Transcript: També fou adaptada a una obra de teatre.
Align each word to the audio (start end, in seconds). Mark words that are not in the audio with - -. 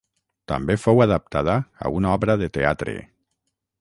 També 0.51 0.77
fou 0.83 1.03
adaptada 1.05 1.57
a 1.85 1.91
una 1.99 2.15
obra 2.15 2.37
de 2.45 2.49
teatre. 2.59 2.97